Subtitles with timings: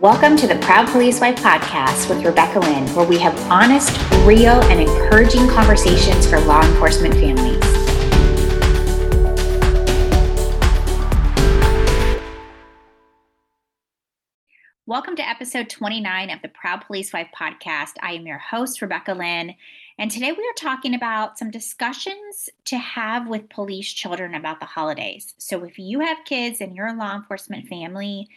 [0.00, 3.90] Welcome to the Proud Police Wife podcast with Rebecca Lynn, where we have honest,
[4.24, 7.60] real, and encouraging conversations for law enforcement families.
[14.86, 17.94] Welcome to episode 29 of the Proud Police Wife podcast.
[18.00, 19.56] I am your host, Rebecca Lynn,
[19.98, 24.66] and today we are talking about some discussions to have with police children about the
[24.66, 25.34] holidays.
[25.38, 28.28] So, if you have kids and you're a law enforcement family,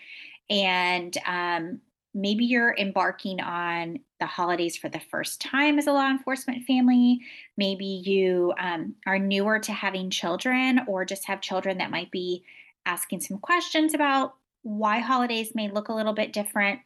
[0.52, 1.80] and um,
[2.14, 7.22] maybe you're embarking on the holidays for the first time as a law enforcement family.
[7.58, 12.44] Maybe you um, are newer to having children or just have children that might be
[12.86, 16.82] asking some questions about why holidays may look a little bit different.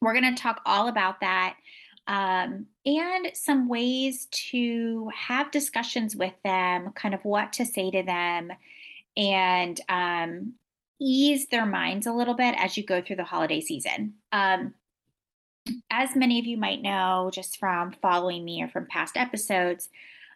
[0.00, 1.56] We're going to talk all about that
[2.06, 8.02] um, and some ways to have discussions with them, kind of what to say to
[8.02, 8.52] them,
[9.16, 10.54] and um,
[11.00, 14.14] ease their minds a little bit as you go through the holiday season.
[14.32, 14.74] Um,
[15.90, 19.88] as many of you might know, just from following me or from past episodes,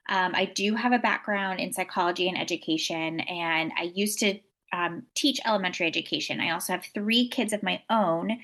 [0.09, 4.39] um, I do have a background in psychology and education, and I used to
[4.73, 6.41] um, teach elementary education.
[6.41, 8.39] I also have three kids of my own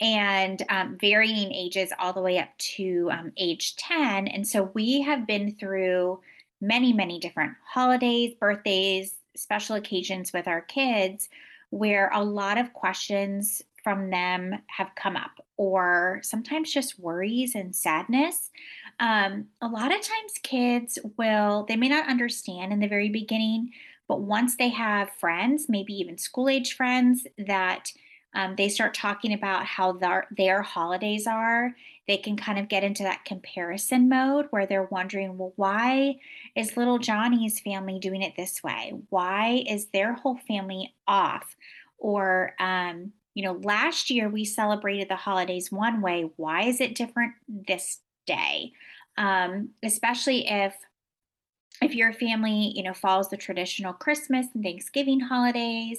[0.00, 4.28] and um, varying ages all the way up to um, age 10.
[4.28, 6.20] And so we have been through
[6.60, 11.28] many, many different holidays, birthdays, special occasions with our kids
[11.70, 17.74] where a lot of questions from them have come up, or sometimes just worries and
[17.74, 18.50] sadness.
[18.98, 23.70] Um, a lot of times, kids will, they may not understand in the very beginning,
[24.08, 27.92] but once they have friends, maybe even school age friends, that
[28.36, 31.74] um, they start talking about how their, their holidays are,
[32.06, 36.16] they can kind of get into that comparison mode where they're wondering, well, why
[36.54, 38.92] is little Johnny's family doing it this way?
[39.08, 41.56] Why is their whole family off?
[41.96, 46.30] Or, um, you know, last year we celebrated the holidays one way.
[46.36, 48.72] Why is it different this day?
[49.16, 50.74] Um, especially if
[51.82, 55.98] if your family, you know, follows the traditional Christmas and Thanksgiving holidays,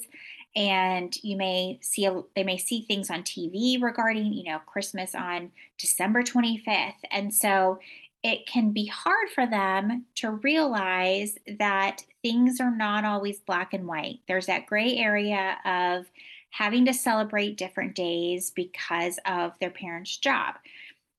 [0.55, 5.13] and you may see a, they may see things on TV regarding you know Christmas
[5.13, 7.79] on December 25th and so
[8.23, 13.87] it can be hard for them to realize that things are not always black and
[13.87, 14.19] white.
[14.27, 16.07] There's that gray area of
[16.49, 20.55] having to celebrate different days because of their parents' job.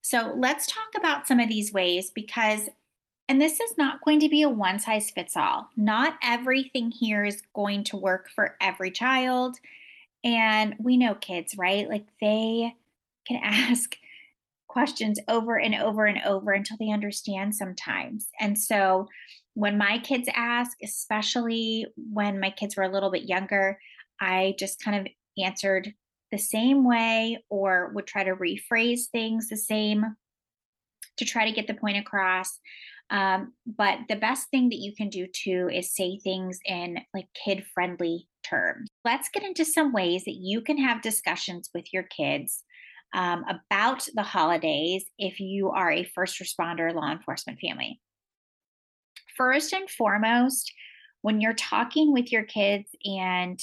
[0.02, 2.68] So let's talk about some of these ways because
[3.28, 5.68] and this is not going to be a one size fits all.
[5.76, 9.56] Not everything here is going to work for every child.
[10.24, 11.88] And we know kids, right?
[11.88, 12.74] Like they
[13.26, 13.96] can ask
[14.68, 18.28] questions over and over and over until they understand sometimes.
[18.40, 19.08] And so
[19.54, 23.78] when my kids ask, especially when my kids were a little bit younger,
[24.20, 25.12] I just kind of
[25.42, 25.94] answered
[26.30, 30.16] the same way or would try to rephrase things the same
[31.16, 32.60] to try to get the point across.
[33.10, 37.26] Um, but the best thing that you can do too is say things in like
[37.44, 38.88] kid friendly terms.
[39.04, 42.64] Let's get into some ways that you can have discussions with your kids
[43.14, 48.00] um, about the holidays if you are a first responder law enforcement family.
[49.36, 50.72] First and foremost,
[51.22, 53.58] when you're talking with your kids and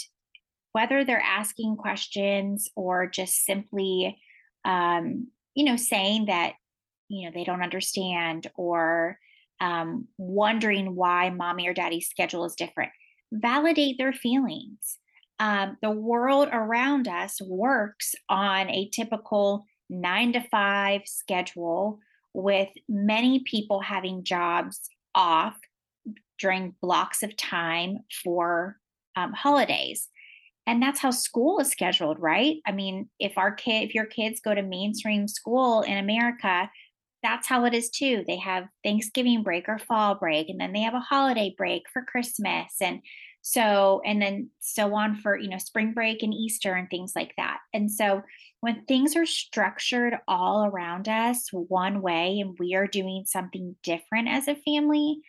[0.71, 4.17] whether they're asking questions or just simply,
[4.65, 6.53] um, you know, saying that,
[7.07, 9.19] you know, they don't understand or
[9.59, 12.91] um, wondering why mommy or daddy's schedule is different.
[13.31, 14.97] Validate their feelings.
[15.39, 21.99] Um, the world around us works on a typical nine to five schedule
[22.33, 24.81] with many people having jobs
[25.13, 25.55] off
[26.39, 28.77] during blocks of time for
[29.15, 30.09] um, holidays
[30.67, 34.41] and that's how school is scheduled right i mean if our kid if your kids
[34.41, 36.69] go to mainstream school in america
[37.25, 38.23] that's how it is too.
[38.27, 42.03] They have Thanksgiving break or fall break, and then they have a holiday break for
[42.03, 42.75] Christmas.
[42.79, 43.01] And
[43.41, 47.33] so, and then so on for, you know, spring break and Easter and things like
[47.37, 47.59] that.
[47.73, 48.21] And so,
[48.61, 54.27] when things are structured all around us one way and we are doing something different
[54.27, 55.19] as a family,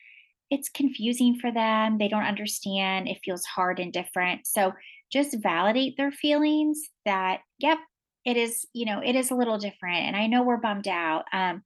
[0.50, 1.98] it's confusing for them.
[1.98, 3.08] They don't understand.
[3.08, 4.46] It feels hard and different.
[4.46, 4.72] So,
[5.10, 7.78] just validate their feelings that, yep,
[8.26, 10.04] it is, you know, it is a little different.
[10.06, 11.62] And I know we're bummed out, um,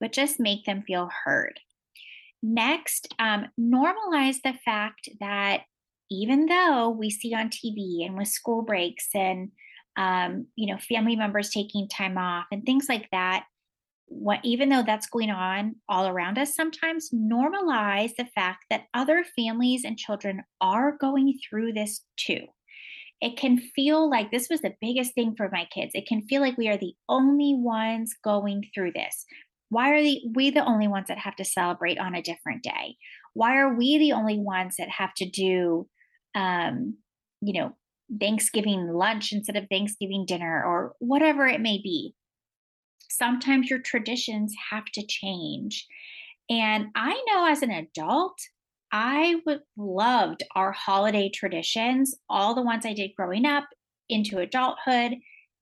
[0.00, 1.60] but just make them feel heard.
[2.42, 5.62] Next, um, normalize the fact that
[6.10, 9.50] even though we see on TV and with school breaks and
[9.96, 13.46] um, you know family members taking time off and things like that,
[14.06, 19.24] what even though that's going on all around us, sometimes normalize the fact that other
[19.36, 22.46] families and children are going through this too.
[23.20, 25.92] it can feel like this was the biggest thing for my kids.
[25.94, 29.24] It can feel like we are the only ones going through this.
[29.68, 32.96] Why are the, we the only ones that have to celebrate on a different day?
[33.34, 35.88] Why are we the only ones that have to do,
[36.34, 36.96] um,
[37.40, 37.76] you know,
[38.20, 42.14] Thanksgiving lunch instead of Thanksgiving dinner or whatever it may be?
[43.08, 45.86] Sometimes your traditions have to change.
[46.48, 48.38] And I know as an adult,
[48.92, 53.64] I would loved our holiday traditions, all the ones I did growing up
[54.08, 55.16] into adulthood.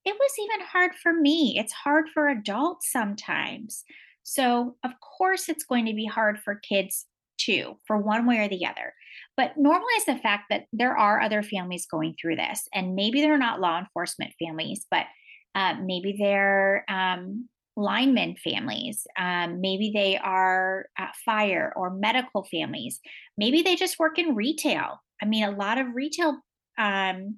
[0.04, 1.56] It was even hard for me.
[1.58, 3.84] It's hard for adults sometimes.
[4.22, 7.06] So, of course, it's going to be hard for kids
[7.38, 8.94] too, for one way or the other.
[9.36, 13.38] But normalize the fact that there are other families going through this, and maybe they're
[13.38, 15.06] not law enforcement families, but
[15.54, 19.06] uh, maybe they're um, lineman families.
[19.18, 20.86] Um, maybe they are
[21.24, 23.00] fire or medical families.
[23.36, 25.00] Maybe they just work in retail.
[25.22, 26.40] I mean, a lot of retail
[26.78, 27.36] um,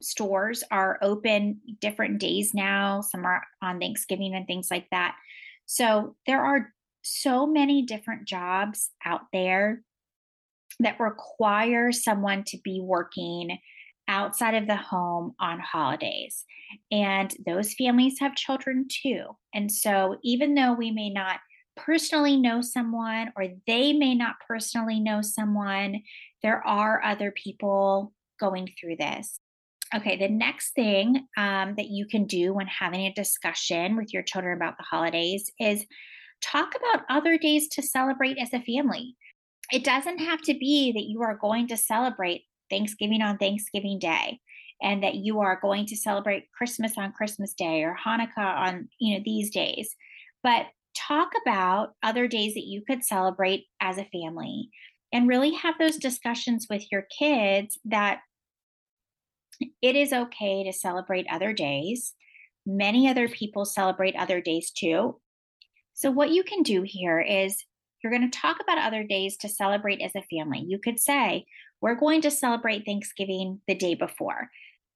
[0.00, 3.00] stores are open different days now.
[3.00, 5.16] Some are on Thanksgiving and things like that.
[5.66, 6.72] So there are
[7.02, 9.82] so many different jobs out there
[10.80, 13.58] that require someone to be working
[14.08, 16.44] outside of the home on holidays.
[16.90, 19.24] And those families have children too.
[19.54, 21.40] And so, even though we may not
[21.76, 26.02] personally know someone or they may not personally know someone,
[26.42, 29.38] there are other people going through this.
[29.94, 34.22] Okay, the next thing um, that you can do when having a discussion with your
[34.22, 35.84] children about the holidays is
[36.42, 39.14] talk about other days to celebrate as a family.
[39.72, 44.40] It doesn't have to be that you are going to celebrate Thanksgiving on Thanksgiving Day
[44.82, 49.16] and that you are going to celebrate Christmas on Christmas Day or Hanukkah on, you
[49.16, 49.94] know, these days.
[50.42, 50.66] But
[50.96, 54.70] talk about other days that you could celebrate as a family
[55.12, 58.20] and really have those discussions with your kids that
[59.82, 62.14] it is okay to celebrate other days.
[62.64, 65.20] Many other people celebrate other days too.
[65.94, 67.64] So, what you can do here is
[68.02, 70.64] you're going to talk about other days to celebrate as a family.
[70.66, 71.46] You could say,
[71.80, 74.50] we're going to celebrate Thanksgiving the day before.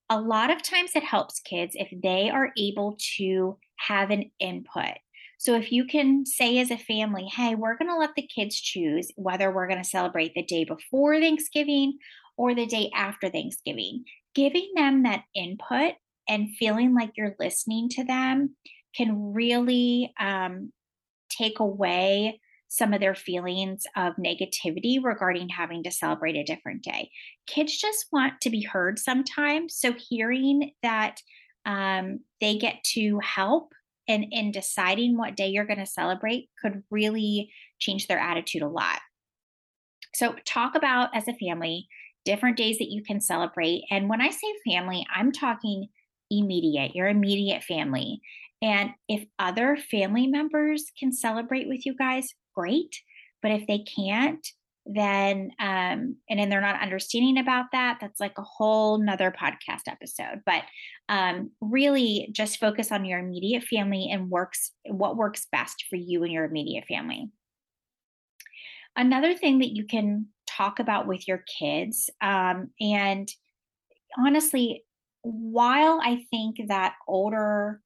[0.09, 4.99] A lot of times it helps kids if they are able to have an input.
[5.39, 8.61] So if you can say as a family, hey, we're going to let the kids
[8.61, 11.99] choose whether we're going to celebrate the day before Thanksgiving
[12.37, 14.05] or the day after Thanksgiving,
[14.35, 15.95] giving them that input
[16.29, 18.55] and feeling like you're listening to them
[18.95, 20.73] can really um,
[21.29, 27.11] take away some of their feelings of negativity regarding having to celebrate a different day.
[27.49, 29.75] Kids just want to be heard sometimes.
[29.75, 31.21] So hearing that
[31.67, 33.73] um, they get to help
[34.07, 37.51] and in deciding what day you're going to celebrate could really
[37.81, 39.01] change their attitude a lot.
[40.15, 41.89] So talk about as a family
[42.25, 43.83] different days that you can celebrate.
[43.91, 45.89] And when I say family, I'm talking
[46.31, 48.21] immediate, your immediate family.
[48.63, 52.95] And if other family members can celebrate with you guys, great.
[53.43, 54.47] But if they can't,
[54.87, 59.83] then um and then they're not understanding about that that's like a whole nother podcast
[59.87, 60.63] episode but
[61.09, 66.25] um really just focus on your immediate family and works what works best for you
[66.25, 67.31] and your immediate family
[68.97, 73.29] another thing that you can talk about with your kids um and
[74.19, 74.85] honestly
[75.23, 77.81] while i think that older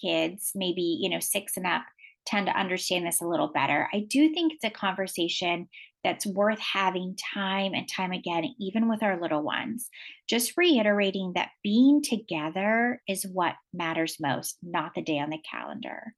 [0.00, 1.82] kids maybe you know six and up
[2.26, 3.88] tend to understand this a little better.
[3.92, 5.68] I do think it's a conversation
[6.04, 9.88] that's worth having time and time again, even with our little ones.
[10.28, 16.14] Just reiterating that being together is what matters most, not the day on the calendar.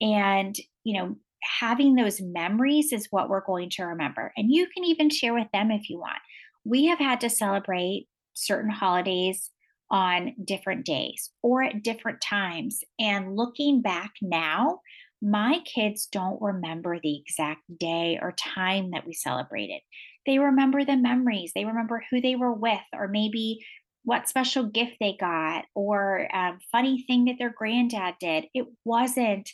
[0.00, 1.16] And, you know,
[1.60, 4.32] having those memories is what we're going to remember.
[4.36, 6.18] And you can even share with them if you want.
[6.64, 9.50] We have had to celebrate certain holidays
[9.90, 12.80] on different days or at different times.
[12.98, 14.80] And looking back now,
[15.22, 19.80] my kids don't remember the exact day or time that we celebrated.
[20.26, 23.64] They remember the memories, they remember who they were with, or maybe
[24.02, 28.46] what special gift they got, or um, funny thing that their granddad did.
[28.54, 29.50] It wasn't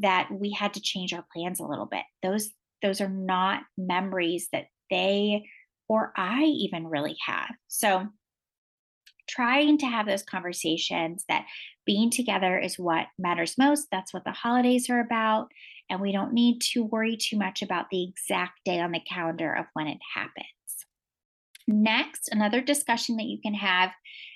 [0.00, 2.04] that we had to change our plans a little bit.
[2.22, 2.50] Those
[2.82, 5.44] those are not memories that they
[5.88, 7.50] or I even really have.
[7.66, 8.08] So
[9.28, 11.46] trying to have those conversations that
[11.86, 13.88] being together is what matters most.
[13.90, 15.48] That's what the holidays are about.
[15.90, 19.52] And we don't need to worry too much about the exact day on the calendar
[19.52, 20.46] of when it happens.
[21.66, 23.90] Next, another discussion that you can have,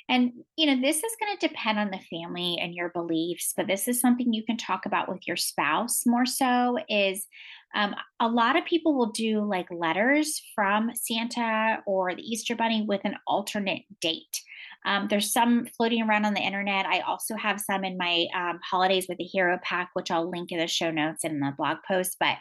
[0.08, 3.66] and you know, this is going to depend on the family and your beliefs, but
[3.66, 6.78] this is something you can talk about with your spouse more so.
[6.88, 7.26] Is
[7.74, 12.84] um, a lot of people will do like letters from Santa or the Easter Bunny
[12.86, 14.42] with an alternate date.
[14.84, 16.86] Um, there's some floating around on the internet.
[16.86, 20.50] I also have some in my um, holidays with the hero pack, which I'll link
[20.52, 22.16] in the show notes and in the blog post.
[22.18, 22.36] But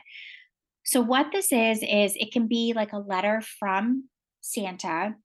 [0.83, 4.09] so what this is is it can be like a letter from
[4.41, 5.15] Santa,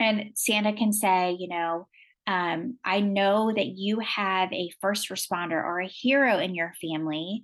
[0.00, 1.86] and Santa can say, you know,
[2.26, 7.42] um, I know that you have a first responder or a hero in your family,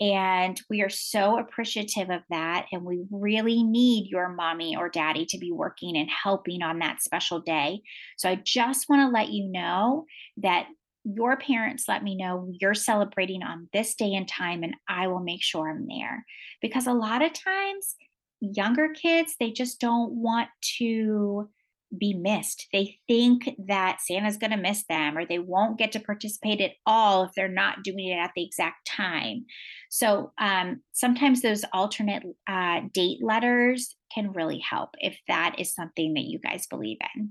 [0.00, 2.66] and we are so appreciative of that.
[2.70, 7.02] And we really need your mommy or daddy to be working and helping on that
[7.02, 7.80] special day.
[8.18, 10.04] So I just want to let you know
[10.38, 10.66] that
[11.04, 15.20] your parents let me know you're celebrating on this day and time, and I will
[15.20, 16.26] make sure I'm there.
[16.60, 17.94] Because a lot of times,
[18.40, 20.48] younger kids, they just don't want
[20.78, 21.48] to
[21.96, 22.66] be missed.
[22.72, 26.72] They think that Santa's going to miss them or they won't get to participate at
[26.84, 29.46] all if they're not doing it at the exact time.
[29.90, 36.14] So um, sometimes those alternate uh, date letters can really help if that is something
[36.14, 37.30] that you guys believe in.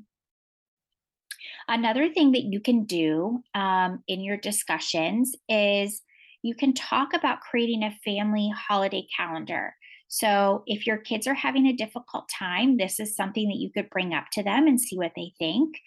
[1.67, 6.01] Another thing that you can do um, in your discussions is
[6.43, 9.75] you can talk about creating a family holiday calendar.
[10.07, 13.89] So, if your kids are having a difficult time, this is something that you could
[13.89, 15.77] bring up to them and see what they think.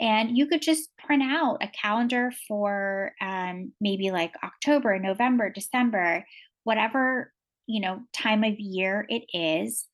[0.00, 6.26] And you could just print out a calendar for um, maybe like October, November, December,
[6.64, 7.32] whatever
[7.66, 9.86] you know time of year it is,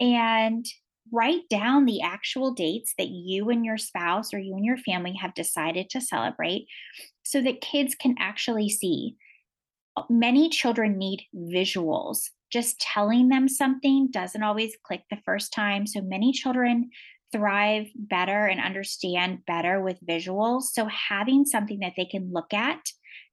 [0.00, 0.64] and
[1.12, 5.14] write down the actual dates that you and your spouse or you and your family
[5.20, 6.66] have decided to celebrate
[7.22, 9.16] so that kids can actually see.
[10.08, 15.86] Many children need visuals just telling them something doesn't always click the first time.
[15.86, 16.90] So many children
[17.32, 20.64] thrive better and understand better with visuals.
[20.64, 22.80] So having something that they can look at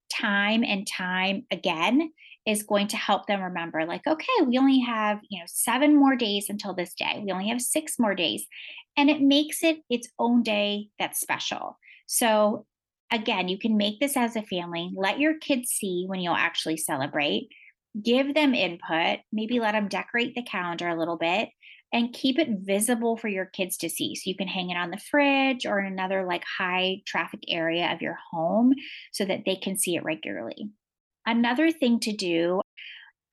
[0.09, 2.11] time and time again
[2.45, 6.15] is going to help them remember like okay we only have you know 7 more
[6.15, 7.21] days until this day.
[7.23, 8.47] We only have 6 more days.
[8.97, 11.77] And it makes it its own day that's special.
[12.07, 12.65] So
[13.11, 14.89] again you can make this as a family.
[14.95, 17.49] Let your kids see when you'll actually celebrate
[18.01, 21.49] give them input, maybe let them decorate the calendar a little bit
[21.91, 24.15] and keep it visible for your kids to see.
[24.15, 27.91] So you can hang it on the fridge or in another like high traffic area
[27.91, 28.73] of your home
[29.11, 30.69] so that they can see it regularly.
[31.25, 32.61] Another thing to do,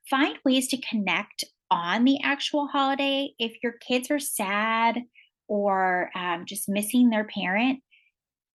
[0.09, 3.31] find ways to connect on the actual holiday.
[3.39, 5.03] If your kids are sad
[5.49, 7.81] or um, just missing their parent,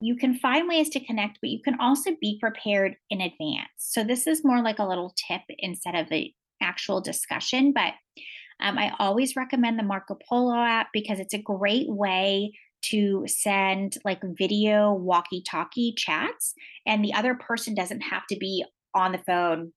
[0.02, 3.70] you can find ways to connect, but you can also be prepared in advance.
[3.78, 7.72] So this is more like a little tip instead of the actual discussion.
[7.72, 7.94] But
[8.60, 12.52] um, I always recommend the Marco Polo app because it's a great way
[12.84, 16.54] to send like video walkie talkie chats,
[16.88, 18.66] and the other person doesn't have to be
[18.96, 19.72] on the phone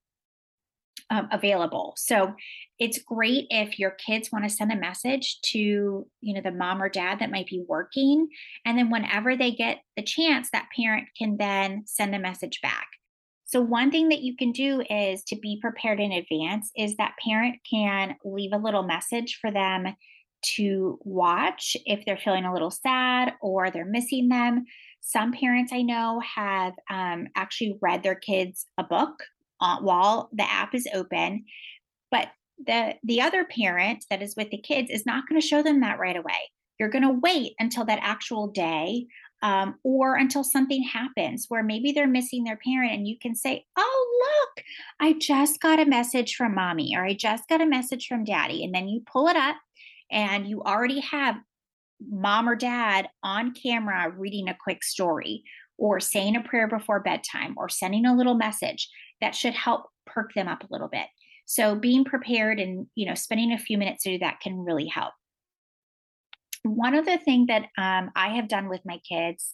[1.11, 1.95] um, available.
[1.97, 2.35] So
[2.79, 6.83] it's great if your kids want to send a message to you know the mom
[6.83, 8.29] or dad that might be working
[8.65, 12.89] and then whenever they get the chance that parent can then send a message back
[13.45, 17.15] so one thing that you can do is to be prepared in advance is that
[17.25, 19.95] parent can leave a little message for them
[20.43, 24.65] to watch if they're feeling a little sad or they're missing them
[25.01, 29.23] some parents i know have um, actually read their kids a book
[29.61, 31.45] uh, while the app is open
[32.11, 32.29] but
[32.65, 35.81] the the other parent that is with the kids is not going to show them
[35.81, 36.39] that right away.
[36.79, 39.07] You're going to wait until that actual day
[39.43, 43.65] um, or until something happens where maybe they're missing their parent and you can say
[43.77, 44.65] oh look
[45.01, 48.65] i just got a message from mommy or i just got a message from daddy
[48.65, 49.57] and then you pull it up
[50.11, 51.37] and you already have
[52.09, 55.45] mom or dad on camera reading a quick story
[55.78, 58.88] or saying a prayer before bedtime or sending a little message
[59.21, 61.07] that should help perk them up a little bit
[61.45, 64.87] so being prepared and you know spending a few minutes to do that can really
[64.87, 65.12] help.
[66.62, 69.52] One other thing that um, I have done with my kids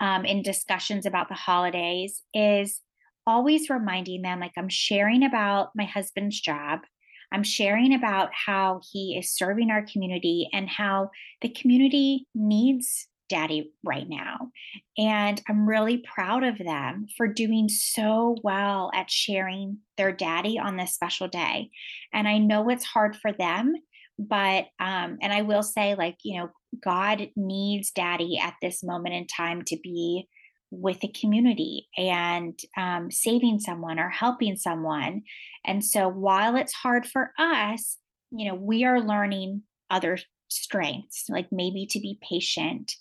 [0.00, 2.80] um, in discussions about the holidays is
[3.26, 6.80] always reminding them like I'm sharing about my husband's job.
[7.32, 13.72] I'm sharing about how he is serving our community and how the community needs daddy
[13.82, 14.50] right now.
[14.98, 20.76] And I'm really proud of them for doing so well at sharing their daddy on
[20.76, 21.70] this special day.
[22.12, 23.74] And I know it's hard for them,
[24.18, 26.50] but, um, and I will say, like, you know,
[26.84, 30.28] God needs daddy at this moment in time to be
[30.70, 35.22] with the community and um, saving someone or helping someone.
[35.64, 37.96] And so while it's hard for us,
[38.30, 40.18] you know, we are learning other
[40.48, 42.94] strengths, like maybe to be patient,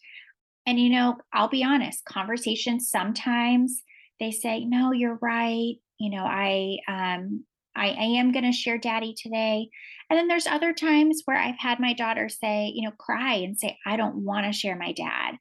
[0.66, 3.82] and, you know, I'll be honest, conversations sometimes
[4.20, 5.76] they say, no, you're right.
[5.98, 7.44] You know, I, um,
[7.76, 9.70] I, I am going to share daddy today.
[10.10, 13.58] And then there's other times where I've had my daughter say, you know, cry and
[13.58, 15.36] say, I don't want to share my dad.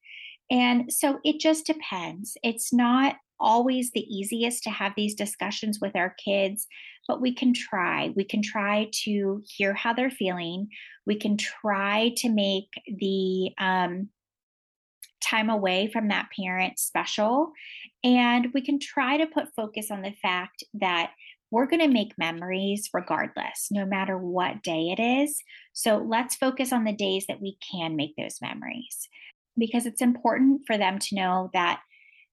[0.50, 2.36] And so it just depends.
[2.42, 6.66] It's not always the easiest to have these discussions with our kids,
[7.06, 8.12] but we can try.
[8.16, 10.68] We can try to hear how they're feeling.
[11.06, 14.08] We can try to make the um,
[15.28, 17.52] time away from that parent special.
[18.02, 21.10] And we can try to put focus on the fact that
[21.50, 25.40] we're going to make memories regardless, no matter what day it is.
[25.72, 29.08] So let's focus on the days that we can make those memories
[29.56, 31.80] because it's important for them to know that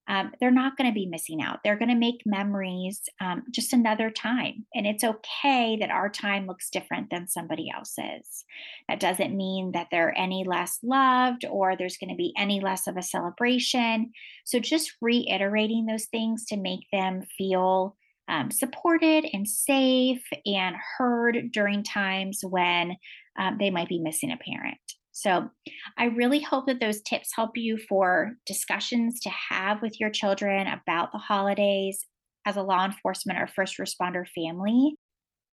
[0.08, 1.60] um, they're not going to be missing out.
[1.64, 4.66] They're going to make memories um, just another time.
[4.76, 8.46] And it's okay that our time looks different than somebody else's.
[8.88, 12.88] That doesn't mean that they're any less loved or there's going to be any less
[12.88, 14.12] of a celebration.
[14.44, 17.96] So just reiterating those things to make them feel
[18.28, 22.98] um, supported and safe and heard during times when
[23.38, 24.78] um, they might be missing a parent.
[25.16, 25.50] So
[25.98, 30.68] I really hope that those tips help you for discussions to have with your children
[30.68, 32.06] about the holidays
[32.46, 34.98] as a law enforcement or first responder family.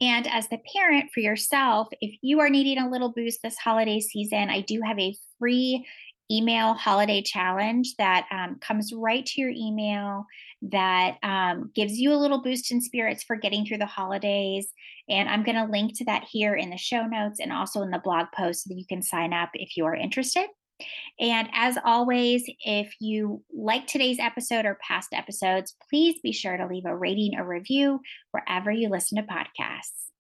[0.01, 4.01] And as the parent for yourself, if you are needing a little boost this holiday
[4.01, 5.87] season, I do have a free
[6.33, 10.27] email holiday challenge that um, comes right to your email
[10.63, 14.69] that um, gives you a little boost in spirits for getting through the holidays.
[15.09, 17.91] And I'm going to link to that here in the show notes and also in
[17.91, 20.47] the blog post so that you can sign up if you are interested.
[21.21, 26.67] And as always, if you like today's episode or past episodes, please be sure to
[26.67, 30.12] leave a rating or review wherever you listen to podcasts.